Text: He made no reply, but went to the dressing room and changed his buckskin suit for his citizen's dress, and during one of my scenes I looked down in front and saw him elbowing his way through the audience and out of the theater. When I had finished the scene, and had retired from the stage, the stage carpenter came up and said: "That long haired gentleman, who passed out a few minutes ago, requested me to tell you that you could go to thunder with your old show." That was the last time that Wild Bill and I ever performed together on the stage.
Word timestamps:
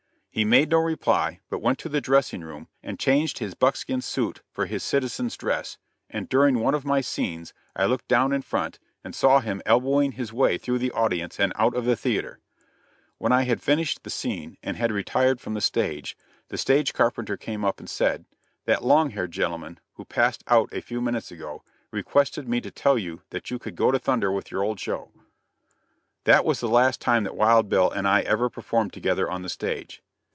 He 0.33 0.45
made 0.45 0.69
no 0.69 0.77
reply, 0.79 1.41
but 1.49 1.59
went 1.61 1.77
to 1.79 1.89
the 1.89 1.99
dressing 1.99 2.39
room 2.41 2.69
and 2.81 2.97
changed 2.97 3.39
his 3.39 3.53
buckskin 3.53 3.99
suit 3.99 4.41
for 4.49 4.65
his 4.65 4.81
citizen's 4.81 5.35
dress, 5.35 5.77
and 6.09 6.29
during 6.29 6.57
one 6.59 6.73
of 6.73 6.85
my 6.85 7.01
scenes 7.01 7.53
I 7.75 7.83
looked 7.85 8.07
down 8.07 8.31
in 8.31 8.41
front 8.41 8.79
and 9.03 9.13
saw 9.13 9.41
him 9.41 9.61
elbowing 9.65 10.13
his 10.13 10.31
way 10.31 10.57
through 10.57 10.77
the 10.77 10.93
audience 10.93 11.37
and 11.37 11.51
out 11.57 11.75
of 11.75 11.83
the 11.83 11.97
theater. 11.97 12.39
When 13.17 13.33
I 13.33 13.41
had 13.41 13.61
finished 13.61 14.03
the 14.03 14.09
scene, 14.09 14.55
and 14.63 14.77
had 14.77 14.89
retired 14.89 15.41
from 15.41 15.53
the 15.53 15.59
stage, 15.59 16.15
the 16.47 16.57
stage 16.57 16.93
carpenter 16.93 17.35
came 17.35 17.65
up 17.65 17.81
and 17.81 17.89
said: 17.89 18.23
"That 18.63 18.85
long 18.85 19.09
haired 19.09 19.33
gentleman, 19.33 19.81
who 19.95 20.05
passed 20.05 20.45
out 20.47 20.69
a 20.71 20.79
few 20.81 21.01
minutes 21.01 21.29
ago, 21.33 21.65
requested 21.91 22.47
me 22.47 22.61
to 22.61 22.71
tell 22.71 22.97
you 22.97 23.21
that 23.31 23.51
you 23.51 23.59
could 23.59 23.75
go 23.75 23.91
to 23.91 23.99
thunder 23.99 24.31
with 24.31 24.49
your 24.49 24.63
old 24.63 24.79
show." 24.79 25.11
That 26.23 26.45
was 26.45 26.61
the 26.61 26.69
last 26.69 27.01
time 27.01 27.25
that 27.25 27.35
Wild 27.35 27.67
Bill 27.67 27.91
and 27.91 28.07
I 28.07 28.21
ever 28.21 28.49
performed 28.49 28.93
together 28.93 29.29
on 29.29 29.41
the 29.41 29.49
stage. 29.49 30.01